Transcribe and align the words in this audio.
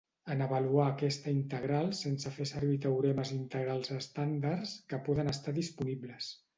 En 0.35 0.39
avaluar 0.43 0.85
aquesta 0.93 1.33
integral 1.39 1.91
sense 1.99 2.33
fer 2.39 2.49
servir 2.53 2.79
teoremes 2.87 3.35
integrals 3.39 3.95
estàndards 4.01 4.77
que 4.91 5.05
poden 5.09 5.35
estar 5.39 5.59
disponibles. 5.65 6.37